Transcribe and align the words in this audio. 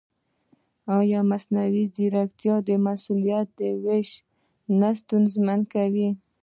ایا 0.99 1.19
مصنوعي 1.29 1.83
ځیرکتیا 1.95 2.55
د 2.67 2.69
مسؤلیت 2.85 3.51
وېش 3.83 4.09
نه 4.79 4.89
ستونزمن 4.99 5.59
کوي؟ 5.73 6.09